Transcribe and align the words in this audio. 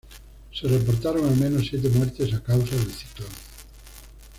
Se 0.51 0.67
reportaron 0.67 1.27
al 1.27 1.37
menos 1.37 1.67
siete 1.67 1.87
muertes 1.89 2.33
a 2.33 2.41
causa 2.41 2.75
del 2.75 2.89
ciclón. 2.91 3.29